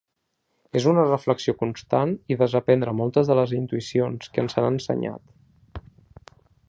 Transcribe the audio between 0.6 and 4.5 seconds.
És una reflexió constant i desaprendre moltes de les intuïcions que